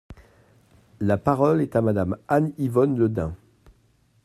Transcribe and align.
La 0.99 1.17
parole 1.19 1.61
est 1.61 1.75
à 1.75 1.81
Madame 1.83 2.17
Anne-Yvonne 2.27 2.97
Le 2.97 3.07
Dain. 3.07 3.35